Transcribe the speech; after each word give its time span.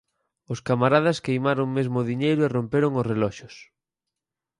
Os 0.53 0.59
camaradas 0.67 1.21
queimaron 1.25 1.67
mesmo 1.77 1.97
o 1.99 2.07
diñeiro 2.11 2.41
e 2.43 2.53
romperon 2.55 2.91
os 2.99 3.07
reloxos. 3.11 3.55